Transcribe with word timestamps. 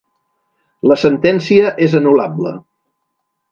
La 0.91 0.97
sentència 1.01 1.75
és 1.89 1.95
anul·lable. 2.01 2.57